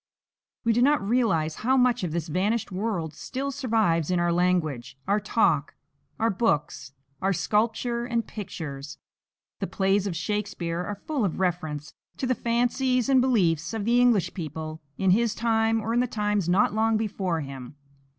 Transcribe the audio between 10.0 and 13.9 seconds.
of Shakespeare are full of reference to the fancies and beliefs of